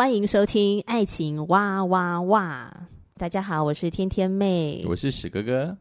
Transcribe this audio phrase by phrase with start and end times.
[0.00, 2.74] 欢迎收听《爱情哇哇哇》。
[3.18, 5.76] 大家好，我是天天妹，我是史哥哥。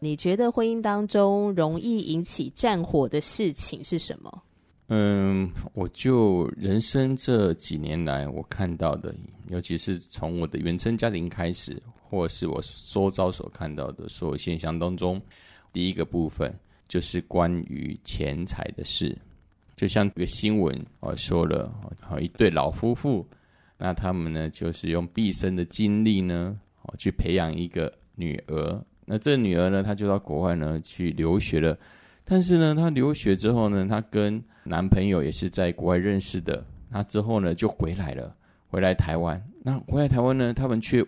[0.00, 4.42] 你觉得婚姻当中容易引起战火的事情是什么？
[4.88, 9.14] 嗯，我就人生这几年来我看到的，
[9.48, 15.22] 尤其是从我的原生家庭开始，或是我周遭所看到的所有现象当中，
[15.72, 16.52] 第一个部分
[16.88, 19.16] 就是关于钱财的事。
[19.76, 21.72] 就像这个新闻我说了，
[22.20, 23.24] 一对老夫妇。
[23.86, 28.82] 那他们呢，就是用毕生的精力呢，哦，去培养一个女儿。
[29.04, 31.78] 那这女儿呢，她就到国外呢去留学了。
[32.24, 36.64] 但是呢，她留学之后呢，她跟男朋友也是在国外认识的。
[36.88, 38.34] 那之后呢，就回来了，
[38.68, 39.38] 回来台湾。
[39.62, 41.04] 那回来台湾呢，他们却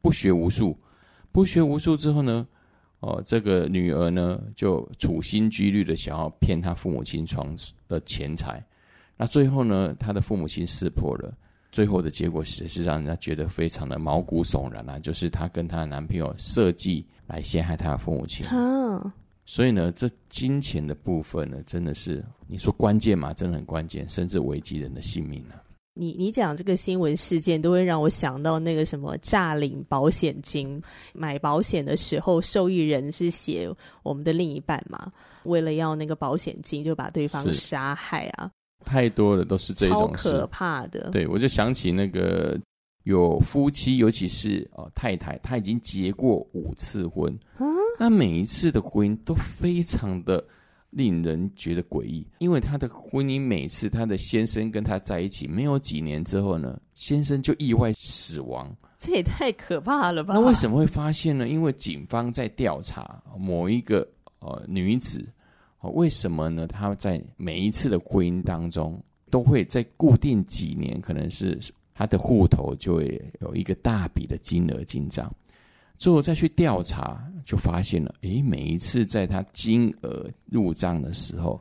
[0.00, 0.78] 不学无术，
[1.32, 2.46] 不学无术之后呢，
[3.00, 7.52] 哦，这个女儿呢，就处心积虑的想要骗她父母亲床
[7.88, 8.64] 的钱财。
[9.16, 11.34] 那最后呢，她的父母亲识破了。
[11.72, 14.98] 最后的结果是是让人家觉得非常的毛骨悚然啊！
[14.98, 18.44] 就是她跟她的男朋友设计来陷害她的父母亲。
[18.46, 19.14] 啊，
[19.46, 25.54] 所以呢，这金钱的部分呢，真的是你说关键嘛，真的很关键，甚至危及人的性命呢。
[25.94, 30.80] 你你讲这个新闻事件，都会让我想到那个什么诈领保险金，
[31.12, 33.68] 买保险的时候受益人是写
[34.02, 38.50] 我们的另一半嘛，为了要那个保险金，就把对方杀害啊。
[38.84, 41.10] 太多的都是这种事，可怕的。
[41.10, 42.58] 对，我就想起那个
[43.04, 47.66] 有夫妻，尤其是哦太太，她已经结过五次婚，啊，
[47.98, 50.44] 那每一次的婚姻都非常的
[50.90, 60.34] 令人觉得诡异，因为她的婚姻每次她的先生跟她在一起没有几年之后呢，先生就意外死亡，这也太可怕了吧？
[60.34, 61.48] 那为什么会发现呢？
[61.48, 64.06] 因为警方在调查某一个
[64.40, 65.26] 呃女子。
[65.88, 66.66] 为什么呢？
[66.66, 71.58] 他在每一次的婚姻当中，都会在固定几年，可能是
[71.94, 75.34] 他的户头就会有一个大笔的金额进账。
[75.96, 81.58] 最后再去调查，就发现了，诶，每一次在他金额入账的时候，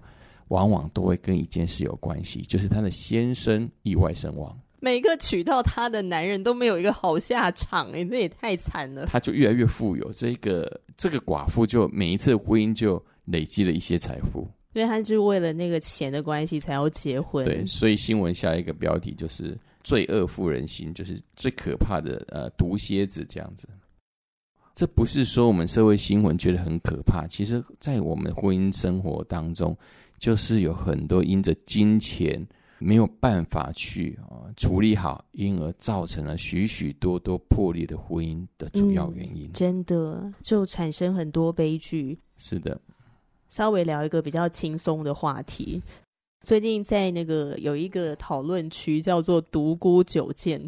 [0.50, 4.54] 往往都会跟一件事有关系，就是他的先生意外身亡。
[4.82, 9.06] 每个娶到她的男人都没有一个好下场，诶，那也太惨了。
[9.06, 13.02] 他就越来越富有，这个这个寡妇就每一次婚姻就。
[13.32, 17.46] 累积了一些财富，所以他就是为了那个钱的关系才要结婚。
[17.46, 23.68] 对，所以新闻下一个标题就是“罪恶妇人心”，就是最可怕的呃毒蝎子这样子。
[24.76, 29.78] 这不是说我们社会新闻觉得很可怕，其实在我们婚姻生活当中，
[30.18, 32.48] 就是有很多因着金钱
[32.78, 39.50] 没有办法去啊、呃、处理好，因而造成了许许多多破裂的婚姻的主要原因。
[39.50, 42.18] 嗯、真的就产生很多悲剧。
[42.38, 42.80] 是的。
[43.50, 45.82] 稍微聊一个比较轻松的话题。
[46.42, 50.62] 最近在那个有一个讨论区叫做“独孤九剑”，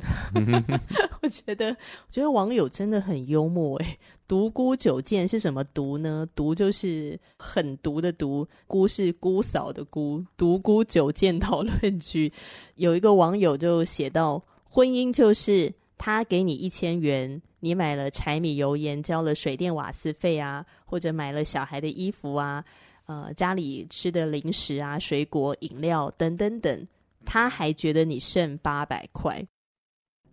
[1.23, 3.97] 我觉得我觉得网友真的很幽默诶。
[4.27, 6.27] 独孤九剑是什么独呢？
[6.35, 10.25] 独就是很独的独，孤是姑嫂的孤。
[10.35, 12.33] 独孤九剑讨论区
[12.75, 17.41] 有一个网友就写到：婚姻就是他给你一千元。
[17.63, 22.65] 你买了柴米油盐，交了水电瓦斯费啊，或者买了小孩的衣服啊，
[23.05, 26.87] 呃，家里吃的零食啊、水果、饮料等等等，
[27.23, 29.45] 他还觉得你剩八百块。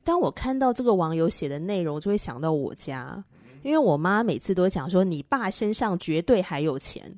[0.03, 3.23] 当我看到这个网友写的内容，就会想到我家，
[3.62, 7.14] 因为我妈每次都讲说，你爸身上绝对还有钱，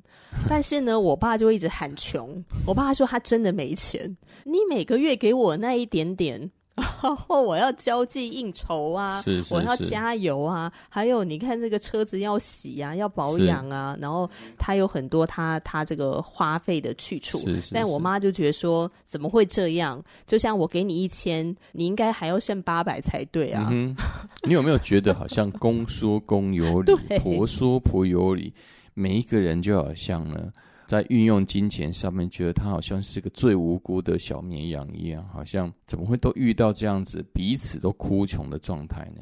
[0.49, 2.43] 但是呢，我爸就一直喊穷。
[2.67, 6.51] 我爸说他真的没钱，你每个月给我那一点点。
[6.75, 17.39] 然后我要交际应酬啊，是是是，我要加油啊，还有你看这个车子要洗啊，要保养啊，然后他有很多他他这个花费的去处。
[17.73, 20.01] 但我妈就觉得说，怎么会这样？
[20.25, 23.67] 就像我给你一千，你应该还要剩八百才对啊。
[23.69, 23.95] 嗯，
[24.43, 28.53] 你有没有觉得好像公说公有理， 婆说婆有理？
[28.93, 30.51] 每一个人就好像呢。
[30.91, 39.21] 在运用金钱上面，觉得他好像是个最无辜的小绵羊一样，好像怎么会都遇到这样子彼此都哭穷的状态呢？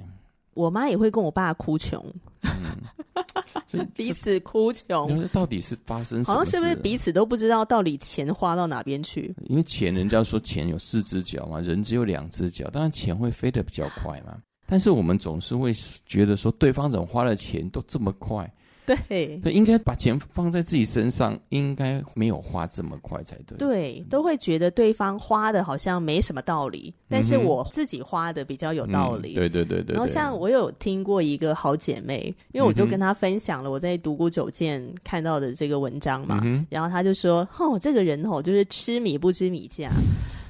[0.56, 2.04] 我妈也会跟我爸哭穷，
[2.42, 5.28] 嗯、 彼此哭穷。
[5.28, 6.38] 到底是发生什么？
[6.40, 9.32] 好像是不是彼此都不知道到底钱花到哪边去？
[9.44, 14.36] 因为钱，人家说钱有四只脚嘛，人只有两只脚，当然钱会飞得比较快嘛。
[14.66, 15.72] 但是我们总是会
[16.08, 18.52] 觉得说，对方怎么花的钱都这么快？
[19.08, 23.58] 对，对，应该把钱放在自己身上，应该没有花这么快才对。
[23.58, 29.34] 对，都会觉得对方花的好像没什么道理，但是我自己花的比较有道理。
[29.34, 29.94] 嗯、对对对对，对。
[29.94, 39.90] 然后像我有听过一个好姐妹，因为我就跟她分享了我在独孤九剑看到的这个文章嘛，嗯、然后她就说：“哦，这个人哦，就是吃米不知米价。”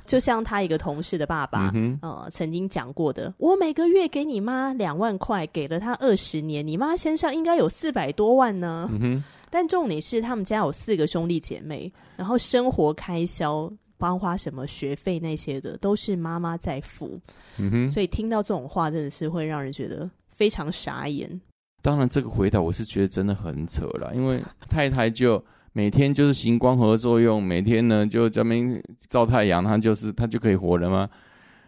[0.10, 8.90] 就像他一个同事的爸爸，嗯、呃，曾经讲过的，我每个月给你妈两万块，给了他二十年，你妈身上应该有四百多万呢。
[8.92, 17.20] 嗯、但重点是，他们家有四个兄弟姐妹，然后生活开销，包括什么学费那些的，都是妈妈在付。
[17.60, 21.40] 嗯、所以听到这种话，真的是会让人觉得非常傻眼。
[21.84, 25.46] 当然，这个回答我是觉得真的很扯了，因为太太就。
[25.80, 31.10] 每天就是行光合作用，每天呢就这边照太阳，他就是他就可以活了吗？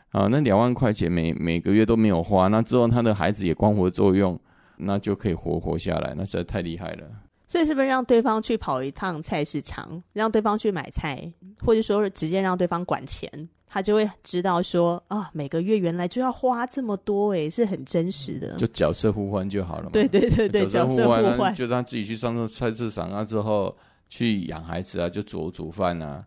[0.10, 4.38] 啊，那两万块钱每每个月都没有花，那之后他的孩子也光合作用，
[4.76, 7.04] 那就可以活活下来，那实在太厉害了。
[7.48, 11.32] 所以是不是让对方去跑一趟菜市场，让对方去买菜，
[11.66, 13.32] 或者说直接让对方管钱，
[13.66, 18.58] 他就会知道说啊，每个月原来就要花这么多，诶，是很真实的。
[18.58, 19.92] 就角色互换就好了嘛。
[19.94, 23.74] 对对对对，角色互换，互换就让自己去上菜市场啊，之后。
[24.12, 26.22] 去养孩子啊，就煮煮饭啊，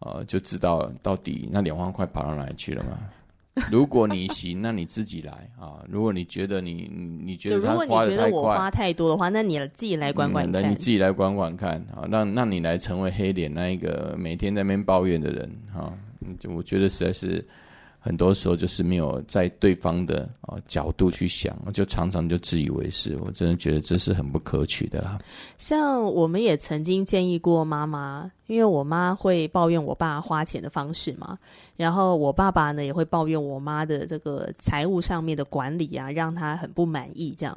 [0.00, 2.98] 呃，就知道到底那两万块跑到哪里去了嘛。
[3.72, 5.82] 如果你行，那你自己来啊。
[5.88, 6.86] 如果你觉得你
[7.24, 10.52] 你觉得他花得太快，如果你觉得我花太多的话，那你自己来管管看。
[10.52, 15.90] 那、嗯、你自己来管管看啊，让让你来成为黑脸那一个每天在那边抱怨的人啊。
[16.38, 17.42] 就我觉得实在是。
[18.08, 23.14] 很多时候就是没有在对方的啊角度去想，就常常就自以为是。
[23.20, 25.18] 我真的觉得这是很不可取的啦。
[25.58, 31.38] 像我们也曾经建议过妈妈，因为我妈会抱怨我爸花钱的方式嘛，
[31.76, 37.34] 然后我爸爸呢也会抱怨我妈的这个财务上面的管理啊，让他很不满意。
[37.36, 37.54] 这样，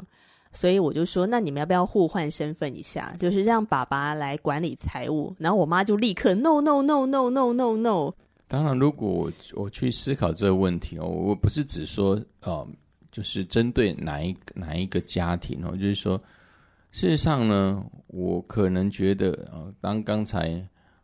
[0.52, 8.14] 所以我就说，那你们要不要互换身份一下，就是让爸爸来管理财务，然后我妈就立刻 no no no no no no no。
[8.52, 12.68] 当然，如果我我去思考这个问题哦，我不是只说哦，
[13.10, 16.22] 就是针对哪一哪一个家庭哦，就是说，
[16.92, 20.62] 事实上呢，我可能觉得哦，当刚才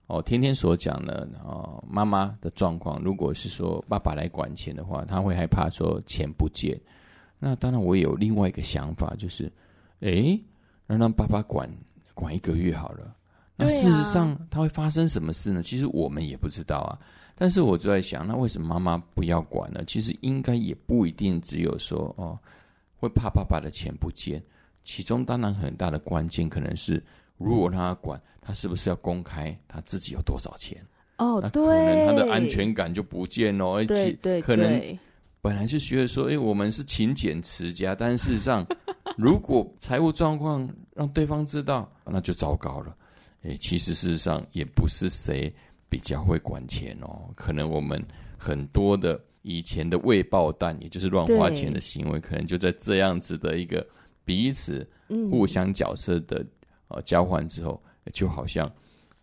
[0.07, 6.77] 哦天天所讲的哦，妈妈的状况，如果是说爸爸来管钱的话，他会害怕说钱不见。
[7.39, 9.49] 那当然，我有另外一个想法，就是，
[10.01, 10.38] 诶，
[10.85, 11.69] 让让爸爸管
[12.13, 13.15] 管一个月好了。
[13.55, 15.63] 那事实上，他会发生什么事呢？
[15.63, 16.99] 其实我们也不知道啊。
[17.39, 19.83] 但是我就在想，那为什么妈妈不要管呢？
[19.85, 22.37] 其实应该也不一定只有说哦，
[22.95, 24.43] 会怕爸爸的钱不见。
[24.83, 27.03] 其中当然很大的关键可能是，
[27.37, 30.83] 如果让他管，他是不是要公开他自己有多少钱？
[31.17, 33.75] 哦，那可能他的安全感就不见哦。
[33.75, 34.97] 而且可能
[35.39, 38.65] 本来就觉得说，哎，我们是勤俭持家，但事实上，
[39.15, 42.95] 如果财务状况让对方知道，那就糟糕了。
[43.43, 45.53] 哎，其实事实上也不是谁。
[45.89, 48.03] 比较会管钱哦，可能我们
[48.37, 53.85] 很多的以前的未爆弹，也就是乱花钱的行为，可能就在这样子的一个
[54.25, 54.87] 彼此
[55.29, 56.45] 互相角色的
[56.89, 57.81] 呃交换之后，
[58.13, 58.67] 就好像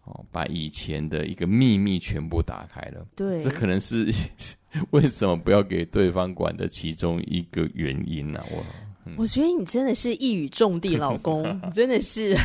[0.04, 3.06] 哦把以前的一个秘密全部打开了。
[3.14, 4.12] 对，这可能是
[4.90, 8.46] 为什么不要给对方管的其中一个原因呢、啊？
[8.50, 8.64] 我。
[9.16, 11.42] 我觉得你真的是一语中的，老公，
[11.72, 12.36] 真的是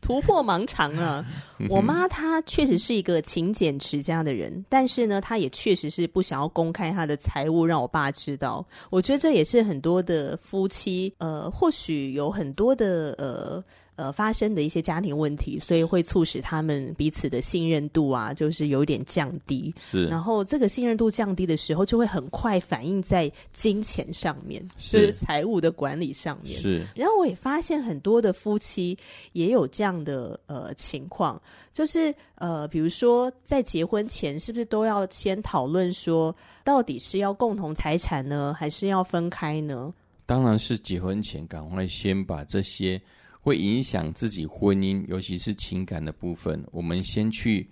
[0.00, 1.24] 突破盲肠啊！
[1.68, 8.66] 我妈她确实是一个勤俭持家的人，但是呢，她也确实是不想要公开她的财务让我爸知道。
[8.90, 13.64] 我觉得这也是很多的夫妻，呃，或许有很多的呃。
[13.96, 19.72] 呃，发生的一些家庭问题，所以会促使他们彼此的信任度啊，就是有点降低。
[19.78, 26.60] 是，然后这个信任度降低的时候，就会很快反映在金钱上面，是，就是财务的管理上面。
[26.60, 26.84] 是。
[26.96, 28.98] 然后我也发现很多的夫妻
[29.32, 31.40] 也有这样的呃情况，
[31.72, 36.34] 就是呃，比如说在结婚前，是不是都要先讨论说，
[36.64, 39.94] 到底是要共同财产呢，还是要分开呢？
[40.26, 43.00] 当然是结婚前，赶快先把这些。
[43.44, 46.64] 会影响自己婚姻，尤其是情感的部分。
[46.72, 47.68] 我们先去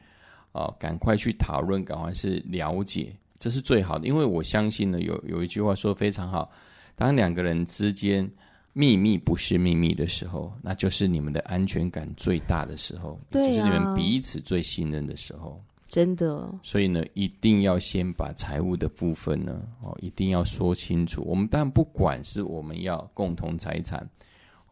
[0.53, 4.07] 啊、呃，赶快去讨论，赶快是了解，这是最好的。
[4.07, 6.51] 因为我相信呢，有有一句话说非常好：
[6.95, 8.31] 当两个人之间
[8.75, 15.59] 秘密不是秘密的时候，那就是你们的安全感最大的时候，就是你们彼此最信任的时候。
[15.89, 16.53] 真的。
[16.63, 21.23] 所以呢，一定要先把财务的部分呢，哦，一定要说清楚。
[21.27, 24.07] 我们当然不管是我们要共同财产，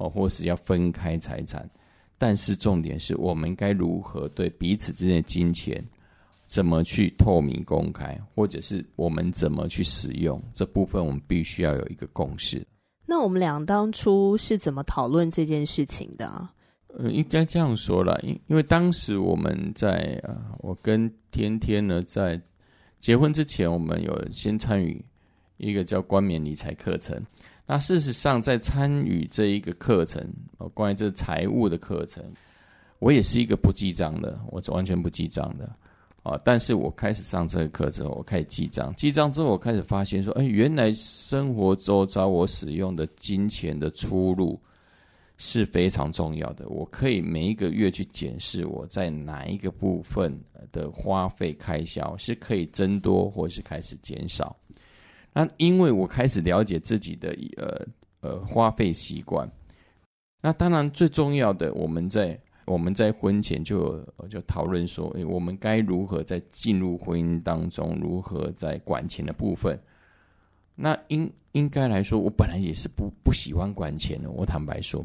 [0.01, 1.69] 哦，或是要分开财产，
[2.17, 5.85] 但是重点是我们该如何对彼此之间的金钱，
[6.47, 12.67] 怎么去透明公开，或者是我们怎么去使用这部分，我们必须要有一个共识。
[13.05, 16.49] 那我们俩当初是怎么讨论这件事情的？
[16.99, 22.41] 呃，应该这样说了，因因为当时我们在啊、呃，我跟天天呢在
[22.99, 25.05] 结婚之前，我们有先参与
[25.57, 27.21] 一个叫冠冕理财课程。
[27.71, 30.21] 那事实上，在参与这一个课程，
[30.59, 32.21] 哦，关于这财务的课程，
[32.99, 35.71] 我也是一个不记账的，我是完全不记账的。
[36.25, 36.37] 啊！
[36.45, 38.93] 但是我开始上这个课之后，我开始记账。
[38.97, 44.61] 记账之后，我开始发现说，哎，原来生活周遭我使用的金钱的出入
[45.37, 46.69] 是非常重要的。
[46.69, 50.37] 我可以每一个月去检视我在哪一个部分
[50.73, 54.57] 的花费开销是可以增多，或是开始减少。
[55.33, 57.87] 那因为我开始了解自己的呃
[58.21, 59.51] 呃花费习惯。
[60.43, 62.41] 那当然最重要的，我们在。
[62.67, 69.77] 我们在婚前就就讨论说，诶，我们该如何在进入婚姻当中，如何在管钱的部分？
[70.77, 75.05] 那应应该来说，我本来也是不不喜欢管钱的，我坦白说。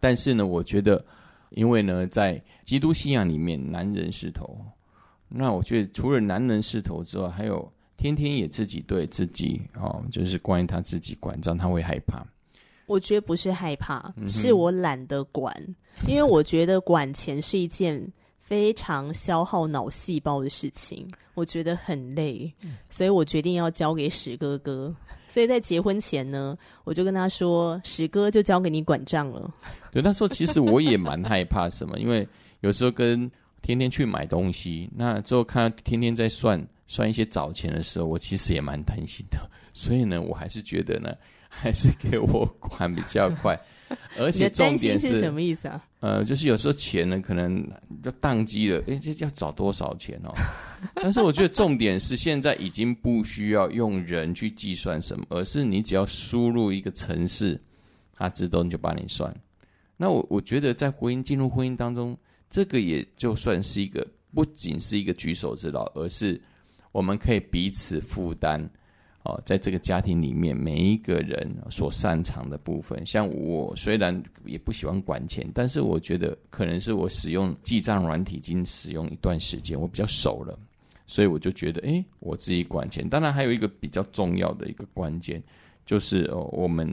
[0.00, 1.04] 但是呢，我觉得，
[1.50, 4.58] 因为呢，在基督信仰里面，男人是头。
[5.28, 12.24] 那我觉得，除了男人是头之外，还有天天也自己对自己，哦，就是关于他自己管账，他会害怕。
[12.86, 15.74] 我觉得不是害怕，是我懒得管，嗯、
[16.06, 18.06] 因为我觉得管钱是一件
[18.38, 22.52] 非常消耗脑细胞的事情，我觉得很累，
[22.90, 24.94] 所以我决定要交给史哥哥。
[25.28, 29.50] 所以在结婚前呢，我就跟他说：“史哥就交给你管账了。”
[29.90, 32.28] 对，那时候其实我也蛮害怕什么，因为
[32.60, 33.28] 有时候跟
[33.62, 39.38] 天天去买东西，那之后看到天天在算算一些早钱的时候，我其实也蛮担心的。
[39.72, 41.14] 所以呢，我还是觉得呢。
[41.56, 43.56] 还是给我管比较快，
[44.18, 45.84] 而且重点是，是什么意思啊？
[46.00, 47.64] 呃，就是有时候钱呢，可能
[48.02, 50.34] 就宕机了，哎，这要找多少钱哦？
[50.96, 57.56] 但是我觉得重点是，现在已经不需要用人去计算什么，而是你只要输入一个城市，
[58.16, 59.32] 它自动就帮你算。
[59.96, 62.18] 那我我觉得在婚姻进入婚姻当中，
[62.50, 66.42] 这个也就算是一个，不仅是一个举手之劳，而是
[66.94, 68.70] 我们可以彼此负担。
[69.26, 80.58] 哦，在这个家庭里面，每一个人所擅长的部分，像我虽然也不喜欢管钱，但是我觉得可能是我使用记账软体已经使用一段时间，我比较熟了，
[81.06, 83.08] 所以我就觉得，诶，我自己管钱。
[83.08, 85.42] 当然，还有一个比较重要的一个关键，
[85.86, 86.86] 就是哦，我们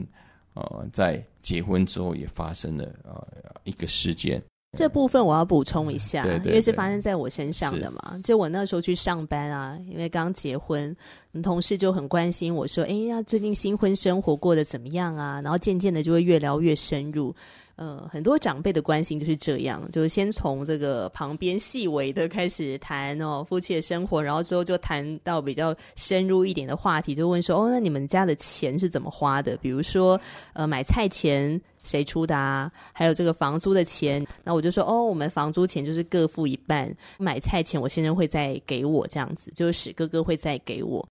[0.54, 3.28] 呃在结婚之后也发生了呃
[3.64, 4.42] 一个事件。
[4.76, 8.18] 这部分我要补充一下，对对对，因为是发生在我身上的嘛。
[8.24, 10.96] 就我那时候去上班啊，因为刚结婚，
[11.42, 17.34] 同事就很关心我说：“哎呀，最近新婚生活过得怎么样啊？”然后渐渐的就会越聊越深入。
[17.76, 29.54] 呃，很多长辈的关心就是这样，就是先从这个旁边细微的开始谈哦，夫妻的生活，然后之后就谈到比较深入一点的话题，就问说：“哦，那你们家的钱是怎么花的？
[29.58, 30.18] 比如说，
[30.54, 32.70] 呃，买菜钱谁出的啊？
[32.92, 41.06] 还有这个房租的钱。”那我就说：“哦，我们房租钱就是各付一半，买菜钱我先生会再给我这样子，就是史哥哥会再给我。”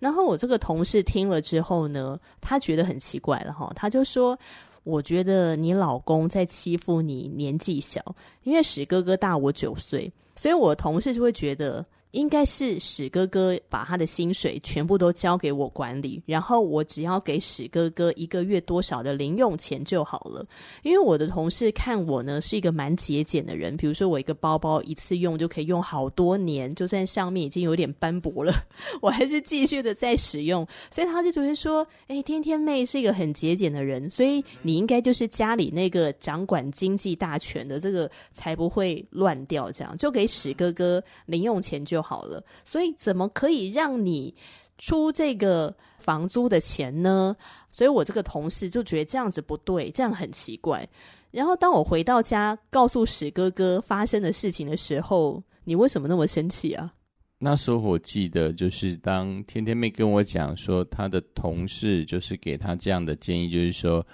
[0.00, 4.38] 然后我这个同事听了之后呢，他觉得很奇怪了哈，他就说。
[4.84, 8.02] 我觉得你老公在欺负你年纪小，
[8.42, 11.82] 因为史哥哥大我九岁，所以我同事就会觉得。
[12.14, 20.46] 应该是史哥哥把他的薪水全部都交给我管理，然后我只要给史哥哥一个月多少的零用钱就好了。
[20.82, 28.52] 因为我的同事看我呢是一个蛮节俭的人，比如说我一个包包一次用就可以用好多年，就算上面已经有点斑驳了，
[29.02, 30.66] 我还是继续的在使用。
[30.90, 39.70] 所以他就觉得说：“哎，天天妹是一个很节俭的人，所以你应该就是家里那个掌管经济大权的，这个才不会乱掉。
[39.72, 44.34] 这样就给史哥哥零用钱就好。”了，所以怎么可以让你
[44.76, 47.34] 出这个房租的钱呢？
[47.72, 50.86] 所以我这个同事就觉得这样子不对，这样很奇怪。
[51.32, 56.92] 然后当我回到家告诉史哥哥发生的事情的时候，你为什么那么生气啊？
[57.38, 64.06] 那时候我记得，就是当天天妹跟我讲说，他的同事就是给他这样的建议，就是说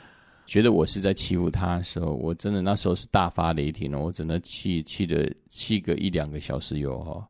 [0.46, 7.28] 觉得我是在欺负他的时候，我真的那时候是大发雷霆了，我真的气气的气个一两个小时有哈。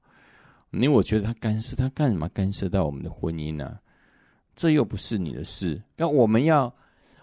[0.70, 3.78] 你我觉得他干涉，他干什么干涉到我们的婚姻呢？
[4.54, 5.82] 这又不是你的事。
[5.96, 6.72] 那我们要，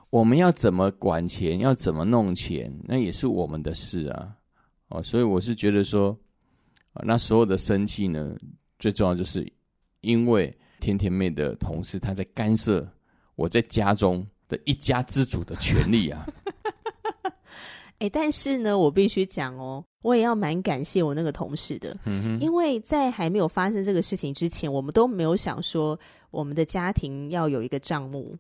[0.10, 4.36] 我们要怎么管钱，要怎么弄钱，那也是我们的事啊。
[4.89, 6.18] 哦，所以我是觉得说，
[6.94, 8.36] 啊，那所有的生气呢，
[8.80, 9.46] 最重要就是
[10.01, 12.88] 因为甜甜妹的同事他在干涉
[13.36, 16.27] 我在家中的一家之主的权利啊。
[18.00, 26.00] 哎、欸，但是呢，我必须讲哦，我也要蛮感谢我那个同事的，嗯，因为在还没有发生这个事情之前，我们都没有想说
[26.30, 28.36] 我们的家庭要有一个账目，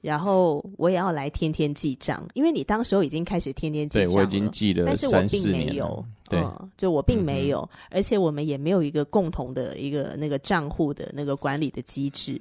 [0.00, 12.40] 然后我也要来天天记账，因为你当时候已经开始天天记账了，对，我已经记了三四年了，但是我并没有，对、嗯，就我并没有、嗯，而且我们也没有一个共同的一个那个账户的那个管理的机制。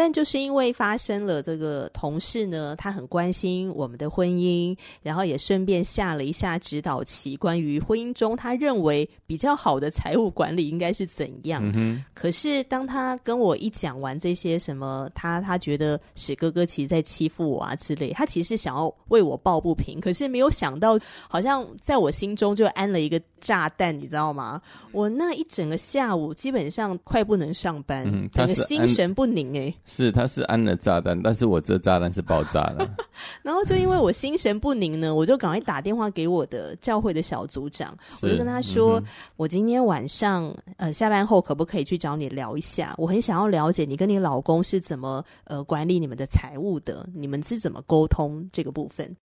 [0.00, 11.60] 但就是因为发生了这个同事呢，他很关心我们的婚姻，然后也顺便下了一下指导棋，关于婚姻中他认为比较好的财务管理应该是怎样。
[11.74, 24.62] 嗯、可是当他跟我一讲完这些什么，他他觉得史哥哥其实在欺负我啊之类，他其实想要为我抱不平，可是没有想到，好像在我心中就安了一个炸弹，你知道吗？
[24.92, 29.74] 我那一整个下午基本上快不能上班，嗯、整个心神不宁哎、欸。
[29.92, 32.88] 是，他是安了炸弹，但是我这炸弹是爆炸了。
[33.42, 37.92] 然后就因为我心神不宁呢，我就赶快打电话给我的教会的小组长，
[38.22, 39.04] 我就跟他说、嗯，
[39.36, 42.94] 我今天晚上呃下班后可不可以去找你聊一下？
[42.98, 49.16] 我很想要了解你跟你老公是怎么呃管理你们的财务的，你们是怎么沟通这个部分。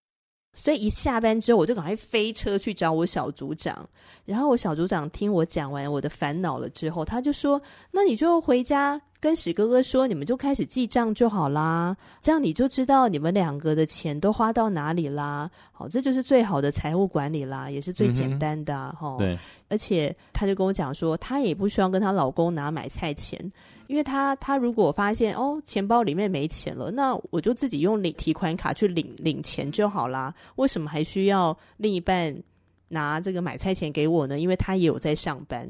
[0.55, 3.89] 所以一下班之后，我就赶快飞车去找我小组长。
[4.25, 7.61] 然后我小组长听我讲完我的烦恼了之后，他就说
[7.93, 11.97] ：“那你就回家跟史哥哥说，你们就开始记账就好啦。
[12.23, 15.51] 这样你就知道你们两个的钱都花到哪里啦。
[15.73, 19.17] 好，这就是最好的财务管理啦，也是最简单的哈、啊。
[19.19, 19.37] 对，
[19.69, 23.39] 而且他就跟我讲说，他也不需要跟他老公拿买菜钱。”
[23.87, 30.35] 因为他他如果发现哦钱包里面没钱了，那我就自己用领提款卡去领领钱就好啦。
[30.57, 32.35] 为什么还需要另一半
[32.89, 34.39] 拿这个买菜钱给我呢？
[34.39, 35.69] 因为他也有在上班。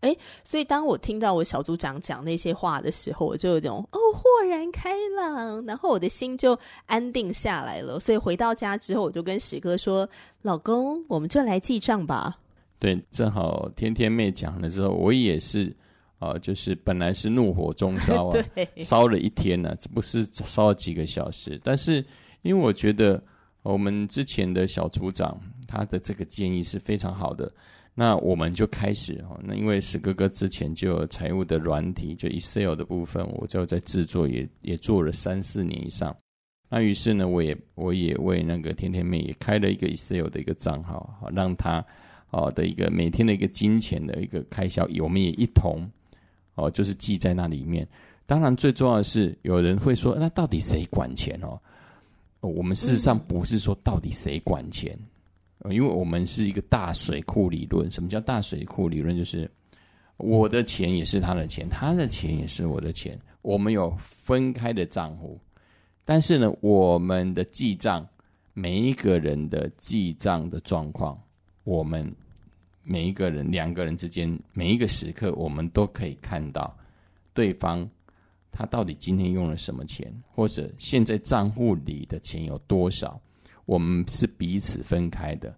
[0.00, 8.00] 哎，所以当我听到我小组长讲那些话的时候，我就有种哦豁然开朗，然后我的心就安定下来了。
[8.00, 10.08] 所以回到家之后，我就跟史哥说
[10.40, 12.38] ：“老公，我们就来记账吧。”
[12.80, 15.76] 对，正好天天妹讲的时候，我也是。
[16.20, 18.44] 啊，就是本来是怒火中烧啊，
[18.78, 21.58] 烧了一天呢、啊，这不是烧了几个小时。
[21.64, 22.04] 但是，
[22.42, 23.20] 因为我觉得
[23.62, 27.50] 我们之前的小组长他的这个建议是非常好的，
[27.94, 29.40] 那我们就开始哈。
[29.42, 36.14] 那因为史哥哥之前就有财务的软体，就 Excel 的部分，我就在制作也，也也做了三四年以上。
[36.68, 41.82] 那于是呢，我也我也为那个甜甜妹也开了一个 Excel 的一个账号，好让他
[42.26, 45.90] 好的一个每天的一个金钱的一个开销，我们也一同。
[46.54, 47.86] 哦，就是记在那里面。
[48.26, 51.60] 当然，最重要的是，有人会说，那到底谁管钱哦？
[52.40, 54.96] 我们事实上不是说到底谁管钱，
[55.68, 57.90] 因为我们是一个大水库理论。
[57.90, 59.16] 什么叫大水库理论？
[59.16, 59.50] 就是
[60.16, 63.18] 我的钱也是他的钱，他的钱也是我的钱。
[63.42, 65.40] 我们有分开的账户，
[66.04, 68.06] 但是呢，我们的记账，
[68.54, 71.20] 每一个人的记账的状况，
[71.64, 72.14] 我们。
[72.82, 76.76] 每一个人、两个人之间，每一个时刻，我们都可以看到
[77.34, 77.88] 对方
[78.50, 83.20] 他到底今天用了什么钱，或者现在账户里的钱有多少。
[83.66, 85.54] 我们是彼此分开的。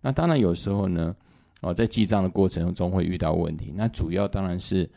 [0.00, 1.14] 那当然有时候呢，
[1.60, 3.70] 哦，在记账的过程中会遇到问题。
[3.74, 4.88] 那主要当然是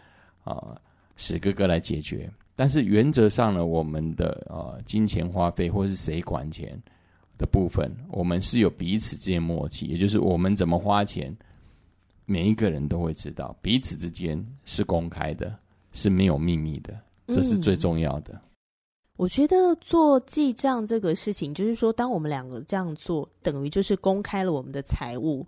[0.44, 0.80] 啊，
[1.18, 2.32] 史哥哥来解决。
[2.56, 6.82] 但是原则上呢，我们的呃金钱花费或是谁管钱
[7.38, 11.36] 的部分，我们是有彼此之间默契，也就是我们怎么花钱。
[12.26, 15.56] 每一个人都会知道，彼此之间是公开的，
[15.92, 18.34] 是没有秘密的，这是最重要的。
[18.34, 18.42] 嗯，
[19.18, 25.46] 我觉得做记账这个事情，就是说，当我们两个这样做，等于就是公开了我们的财务。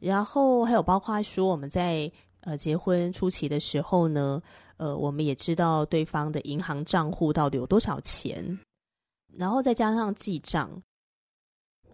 [0.00, 2.10] 然后还有包括说，我们在
[2.40, 4.40] 呃结婚初期的时候呢，
[4.76, 8.58] 呃，我们也知道对方的银行账户到底有多少钱，
[9.34, 10.70] 然后再加上记账，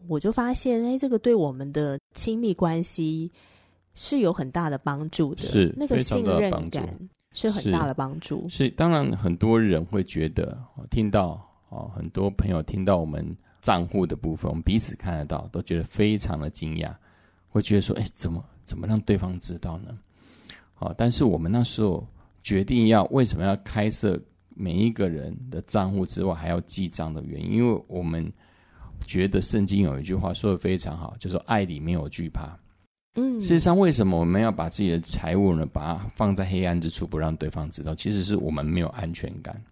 [0.09, 3.31] 我就发现，哎，这个对我们的亲密关系。
[3.95, 6.99] 是有很大的帮助的，是那个信任感
[7.33, 8.49] 是很大的帮助。
[8.49, 10.57] 是，是当然，很多人会觉得，
[10.91, 13.25] 听到哦，很多朋友听到我们
[13.61, 16.95] 账户的部分，我们彼此看得到，都觉得非常的惊讶，
[17.49, 19.97] 会觉得说，哎，怎么怎么让对方知道呢？
[20.75, 22.07] 好，但是我们那时候
[22.43, 28.31] 决定要为什么要开设每一个人的账户之外，还要记账的原因，因为我们
[29.07, 32.59] 觉得圣经有一句话说的非常好，就是说爱里没有惧怕。
[33.15, 37.95] 嗯，事实上，为什么我们要把自己的财务呢，把它放在黑暗之处，不让对方知道？
[37.95, 39.63] 其实是我们没有安全感。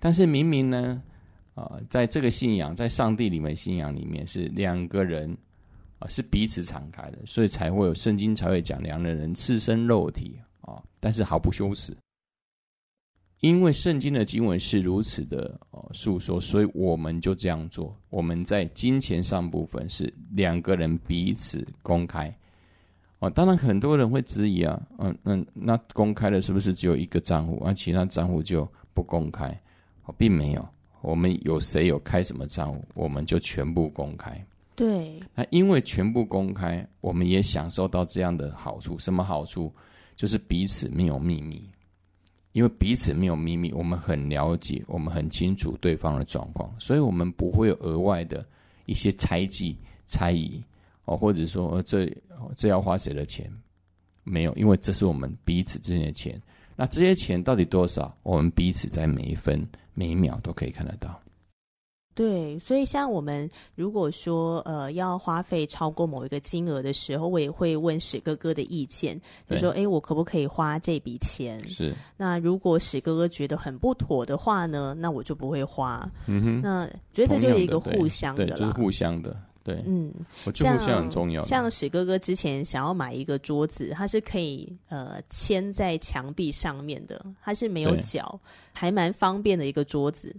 [0.00, 1.02] 但是明明呢，
[1.54, 5.36] 啊、在这个信仰，在上帝里面信仰里面，是两个人
[6.00, 11.96] 啊，是彼此敞开的，所以才会有圣经才会讲两个人赤身肉体啊，但是毫不羞耻。
[13.40, 17.96] 因为圣经的经文是如此的哦诉说，所以我们就这样做。
[18.10, 22.34] 我们在金钱上部分是两个人彼此公开
[23.20, 23.30] 哦。
[23.30, 29.48] 当然很多人会质疑啊，嗯嗯，那公开的是不是只有一个账户，而其他账户就不公开？
[30.06, 30.68] 哦，并没有，
[31.00, 34.44] 我们有谁有开什么账户，我们就全部公开。
[34.74, 38.98] 对，那因为全部公开，我们也享受到这样的好处。
[38.98, 39.72] 什么好处？
[40.16, 41.62] 就是彼此没有秘密。
[42.52, 48.44] 因为彼此没有秘密，我们很了解，我们很清楚对方的状况，所以我们不会有额外的
[48.86, 50.62] 一些猜忌、猜疑
[51.04, 52.10] 哦，或者说这
[52.56, 53.50] 这要花谁的钱？
[54.24, 56.40] 没有，因为这是我们彼此之间的钱。
[56.76, 58.16] 那这些钱到底多少？
[58.22, 61.20] 我们彼此在每一分每一秒都可以看得到。
[62.18, 71.62] 对，所以像我们如果说呃要花费超过某一个金额的时候，我也会问史哥哥的意见，就说哎，我可不可以花这笔钱？
[71.68, 71.94] 是。
[72.16, 76.10] 那如果史哥哥觉得很不妥的话呢，那我就不会花。
[76.26, 76.60] 嗯哼。
[76.60, 79.36] 那觉得这就是一个互相的，对，对，就是互相的。
[79.62, 80.12] 对，嗯，
[80.44, 81.40] 我觉得互相很重要。
[81.42, 88.40] 像史哥哥之前想要买一个桌子，它是可以呃牵在墙壁上面的，它是没有脚，
[88.72, 90.34] 还蛮方便的一个桌子。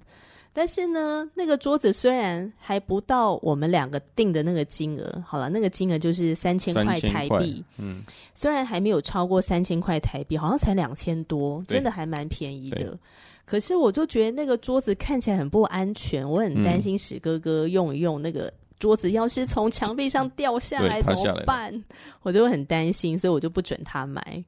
[0.59, 7.63] 但是呢，那个桌子虽然还不到我们两个定的那个金额，好了，那个金额就是三千块台币。
[7.77, 8.01] 嗯，
[8.35, 12.99] 虽然还没有超过三千块台币，好像才两千多，真的还蛮便宜的。
[13.45, 21.73] 可是我就觉得那个桌子看起来很不安全，我很担心史哥哥用一用那个桌子，要是从墙壁上掉下来怎么办？
[22.21, 24.43] 我就会很担心，所以我就不准他买。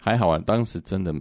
[0.00, 1.14] 还好啊，当时真的。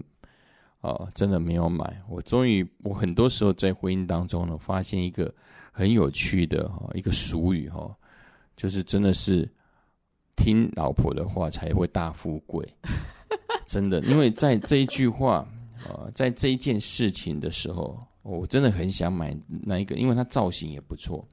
[0.84, 1.98] 哦，真的没有买。
[2.10, 5.34] 我终于，我很多时候在婚姻当中呢，发现一个
[5.72, 7.90] 很有趣的哈一个俗语哈，
[8.58, 9.50] 就是真的是
[10.36, 12.68] 听老婆的话才会大富贵。
[13.66, 15.48] 真的，因为在这一句话
[15.88, 21.26] 啊，在这一件事情的时候，我真的很想买那一个，因为它造型也不错。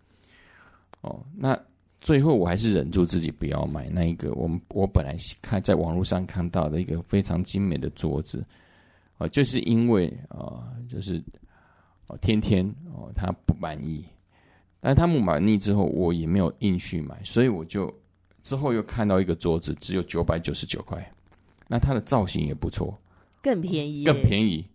[1.01, 1.61] 哦，那
[2.01, 4.33] 最后我还是忍住自己不要买那一个。
[4.35, 8.47] 我们我本来看在网络上看到的一个非常精美的桌子。
[9.21, 11.23] 啊，就是因为啊，就是
[12.09, 14.03] 哦，天天哦，他不满意，
[14.81, 17.95] 但他不满意之后，我也没有硬去买，所以我就
[18.43, 21.13] 之后又看到一个桌子，只有九百九十九块，
[21.69, 22.99] 那它的造型也不错，
[23.43, 24.67] 更便宜，更便宜，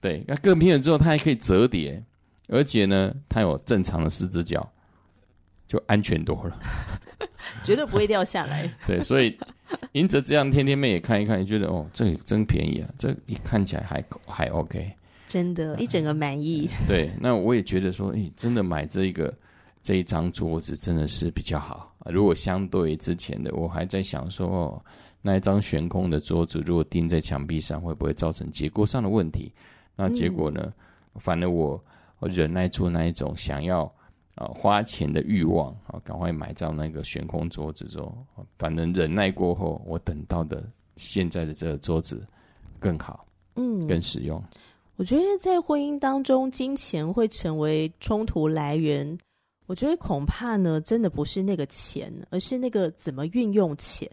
[0.00, 2.04] 对，那更便宜之后，它还可以折叠，
[2.48, 4.68] 而且呢，它有正常的四只脚，
[5.68, 6.58] 就安全多了，
[7.62, 9.38] 绝对不会掉下来， 对，所以。
[9.92, 12.88] 因着这样，天天妹也看一看，也觉得哦，这真便宜啊！
[12.98, 14.92] 这一看起来还还 OK，
[15.26, 16.68] 真的，一整个满意。
[16.86, 19.32] 对，那我也觉得说，诶，真的买这个
[19.82, 21.94] 这一张桌子真的是比较好。
[22.06, 24.84] 如果相对之前的，我还在想说，哦，
[25.22, 29.52] 那一张悬空的桌子，如果钉在墙壁上，会不会造成结构上的问题？
[29.96, 30.60] 那结果呢？
[30.62, 31.82] 嗯、反正我
[32.18, 33.90] 我忍耐住那一种想要。
[34.34, 38.26] 啊，花钱的欲望啊，赶快买到那个悬空桌子之后，
[38.58, 42.26] 反正忍耐过后，我等到的现在的这个桌子
[42.80, 44.42] 更好，嗯，更实用。
[44.96, 49.16] 我觉得在婚姻当中，金钱会成为冲突来源。
[49.66, 54.08] 我觉得恐怕呢，真的不是那个钱，而是那个怎么运用钱。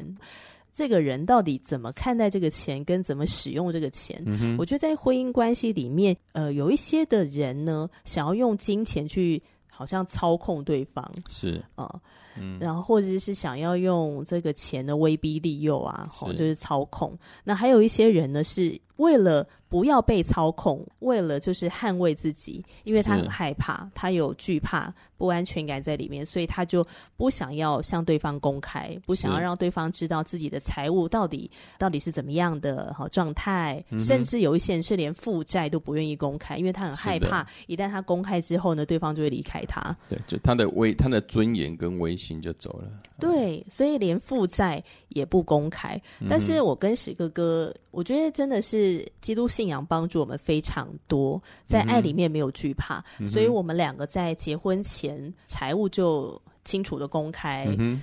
[0.71, 4.21] 这个人到底怎么看待这个钱，跟怎么使用这个钱？
[4.27, 4.55] 嗯。
[4.59, 9.41] 我觉得在婚姻关系里面，呃，有一些的人呢，想要用金钱去。
[9.71, 11.89] 好像操控对方是啊，
[12.37, 17.17] 嗯，然后或者是想要用这个钱的威逼利诱啊，好，就是操控。
[17.45, 19.47] 那还有一些人呢，是为了。
[19.71, 39.95] 不要被操控，为了就是捍卫自己，因为他很害怕，他有惧怕、不安全感在里面，所以他就不想要向对方公开，不想要让对方知道自己的财务到底到底是怎么样的好状态，嗯，甚至有一些人是连负债都不愿意公开，因为他很害怕，一旦他公开之后呢，对方就会离开他。
[40.09, 42.91] 对，就他的威，他的尊严跟威信就走了。
[43.17, 45.97] 对，所以连负债也不公开。
[46.27, 49.60] 但是我跟史哥哥，我觉得真的是基督信。
[49.61, 57.67] 信仰帮助我们非常多，在爱里面没有惧怕，嗯、所以我们两个在结婚前财务就清楚的公开。
[57.77, 58.01] 嗯、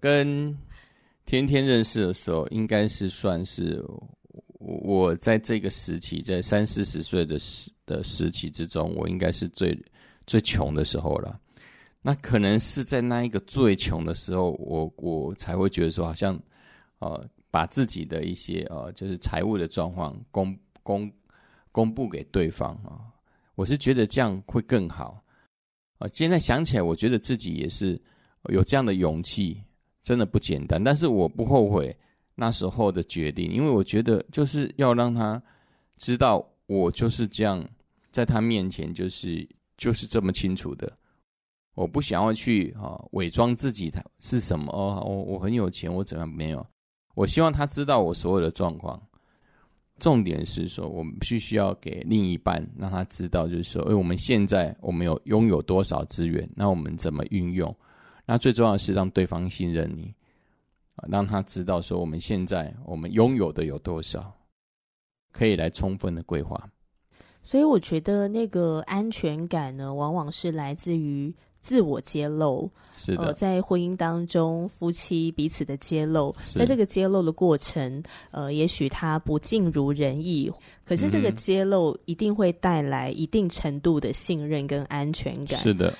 [0.00, 0.56] 跟
[1.26, 3.84] 天天认识的时候，应该是算是
[4.60, 9.78] 我在这个时期，在三四十岁的时的时期之中，我应该是最
[10.26, 11.38] 最穷的时候了。
[12.00, 16.40] 那可能是在那一个最穷的时候，我我才会觉得说，好像
[17.00, 20.58] 呃，把自己的一些呃，就是财务的状况公。
[20.88, 21.12] 公
[21.70, 23.12] 公布给对方啊，
[23.54, 25.22] 我是觉得这样会更好
[25.98, 26.08] 啊。
[26.08, 28.00] 现在想起来，我觉得自己也是
[28.44, 29.62] 有这样的勇气
[30.02, 30.82] 真的不简单。
[30.82, 31.94] 但是我不后悔
[32.34, 35.42] 那时候的决定，因为我觉得就是要让他
[35.98, 37.62] 知道，我就是这样，
[38.10, 39.46] 在他面前就是
[39.76, 40.90] 就是这么清楚的。
[41.74, 46.66] 我不想要去啊伪装自己的是什么哦，我我很有钱，我怎样没有？
[47.14, 49.00] 我希望他知道我所有的状况。
[49.98, 57.74] 重点是说，我们必须要给另一半让他知道，就是说，哎，我们现在我们有拥有多少资源，那我们怎么运用？
[58.24, 60.14] 那最重要的是让对方信任你，
[61.08, 64.32] 让他知道说，我们现在我们拥有的有多少，
[65.32, 66.68] 可以来充分的规划。
[67.42, 71.34] 所以我觉得那个安全感呢，往往是来自于。
[71.68, 80.50] 自我揭露是的，呃，在婚姻当中，夫妻彼此的揭露，在这个揭露的过程，呃，也许他不尽如人意，
[80.82, 85.60] 可是这个揭露一定会带来一定程度的信任跟安全感。
[85.60, 85.92] 是的，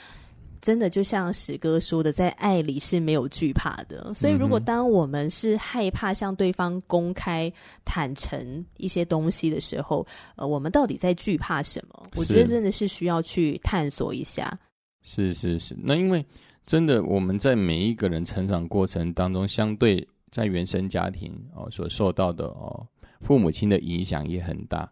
[0.62, 4.14] 真的就像史哥说的，在爱里是没有惧怕的。
[4.14, 7.52] 所以，如果当我们是害怕向对方公开
[7.84, 12.02] 坦诚一些东西的时候，呃，我们到底在惧怕什么？
[12.16, 14.58] 我觉得真的是需要去探索一下。
[15.02, 16.24] 是是是，那因为
[16.66, 22.86] 真的我们在每一个人成长过程当中，相对在原生家庭哦所受到的哦
[23.20, 24.90] 父母亲的影响也很大。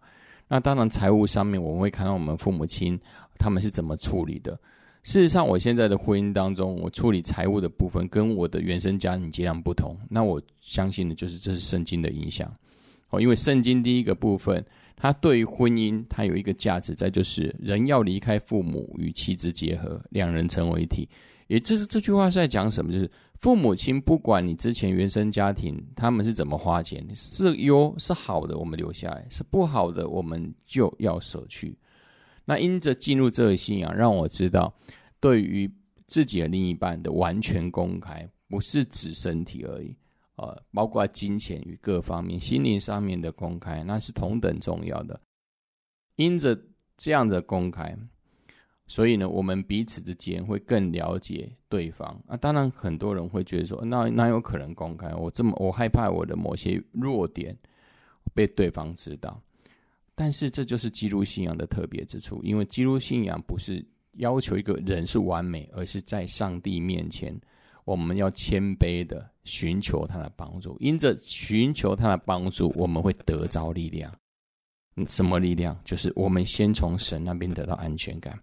[0.48, 2.98] 那当然财务上面我们会看到我们父母亲
[3.36, 4.58] 他们是怎么处理的。
[5.02, 9.96] 事实上，我现在的婚姻当中，我处理财务的部分跟我的原生家庭截然不同。
[10.08, 12.50] 那我相信的就是这是圣经的影响
[13.10, 14.64] 哦，因为圣经第一个部分。
[14.96, 21.06] 他对于婚姻，他有一个价值在，就是人要离开父母与妻子结合，两人成为一体。
[21.48, 22.90] 也就是这句话是在讲什么？
[22.90, 31.78] 就是父母亲不管你之前原生家庭他们是怎么花钱，是优是好的，我们留下来；是不好的，我们就要舍去。
[32.44, 34.74] 那因着进入这个信仰，让我知道，
[35.20, 35.70] 对于
[36.06, 39.94] 自己的另一半的完全公开，不是指身体而已。
[40.36, 45.20] 呃，包括金钱与各方面心灵上面的公开，那是同等重要的。
[46.16, 46.58] 因着
[46.96, 47.96] 这样的公开，
[48.86, 52.22] 所以呢，我们彼此之间会更了解对方。
[52.26, 55.14] 啊，当然很多人会觉得说，那那有可能公开？
[55.14, 57.56] 我这么我害怕我的某些弱点
[58.32, 59.40] 被对方知道。
[60.14, 67.38] 但是这就是基督信仰的特别之处，因为基督信仰不是要求一个人是完美，而是在上帝面前。
[67.84, 74.12] 我们要谦卑的寻求他的帮助，因着寻求他的帮助，我们会得着力量。
[75.06, 75.78] 什么力量？
[75.84, 78.38] 就是我们先从神那边得到安全感，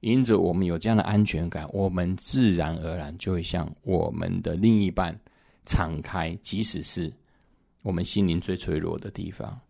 [0.00, 5.18] 因着我们有这样的安全感，我们自然而然就会向我们的另一半
[5.64, 7.12] 敞开，即使是
[7.82, 9.60] 我们心灵最脆弱的地方。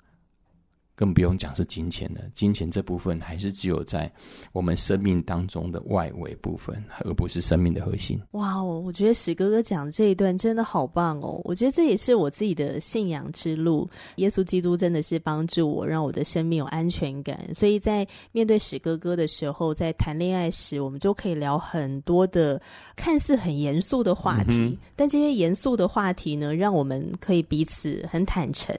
[1.02, 4.08] 更不用讲是金钱了，金钱这部分还是只有在
[4.52, 8.20] 我们生命当中的外围部分，而不是生命的核心。
[8.30, 11.40] 哇哦，我觉得史哥哥讲这一段真的好棒哦！
[11.42, 13.90] 我觉得这也是我自己的信仰之路。
[14.18, 17.52] 耶稣基督真的是帮助我，让我的生命有安全感。
[17.52, 22.62] 所以在面对史哥哥的时候，在谈恋爱时，我们就可以聊很多的
[22.94, 28.72] 看似很严肃的话题，嗯、但这些严肃的话题呢，让我们可以彼此很坦诚。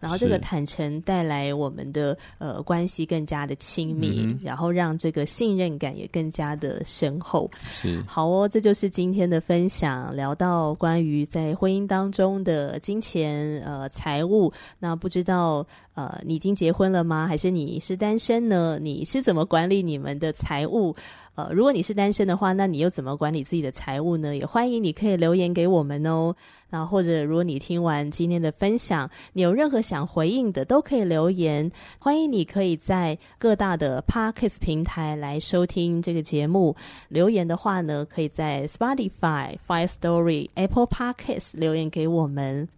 [0.00, 7.50] 然后这个坦诚带来我们的呃关系更加的亲密，嗯，然后让这个信任感也更加的深厚。
[7.68, 14.52] 是好哦，这就是今天的分享，聊到关于在婚姻当中的金钱呃财务。
[14.78, 15.66] 那不知道
[15.98, 17.26] 呃你已经结婚了吗？
[17.26, 18.78] 还是你是单身呢？
[18.80, 20.94] 你是怎么管理你们的财务？
[21.34, 24.36] 呃，如果你是单身的话，那你又怎么管理自己的财务呢？
[24.36, 26.32] 也欢迎你可以留言给我们哦。
[26.70, 31.68] 那或者如果你听完今天的分享，你有任何想回应的，都可以留言。
[31.98, 36.76] 欢迎你可以在各大的 Podcast 平台来收听这个节目。
[37.08, 42.77] 留言的话呢，可以在 Spotify、Fire Story、Apple Podcasts 留言给我们。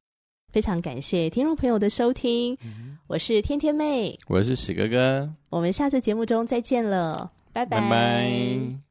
[0.52, 7.30] 非常感谢听众朋友的收听，嗯，我是天天妹，我是史哥哥，我们下次节目中再见了。
[7.52, 8.89] 拜拜。